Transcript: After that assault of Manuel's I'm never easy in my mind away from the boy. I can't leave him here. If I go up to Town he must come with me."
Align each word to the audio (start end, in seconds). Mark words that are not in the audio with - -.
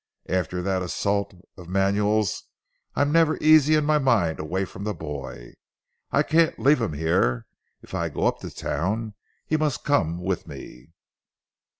After 0.29 0.63
that 0.63 0.81
assault 0.81 1.31
of 1.57 1.69
Manuel's 1.69 2.45
I'm 2.95 3.11
never 3.11 3.37
easy 3.37 3.75
in 3.75 3.85
my 3.85 3.99
mind 3.99 4.39
away 4.39 4.65
from 4.65 4.83
the 4.83 4.95
boy. 4.95 5.53
I 6.09 6.23
can't 6.23 6.57
leave 6.57 6.81
him 6.81 6.93
here. 6.93 7.45
If 7.83 7.93
I 7.93 8.09
go 8.09 8.25
up 8.25 8.39
to 8.39 8.49
Town 8.49 9.13
he 9.45 9.57
must 9.57 9.83
come 9.83 10.17
with 10.19 10.47
me." 10.47 10.89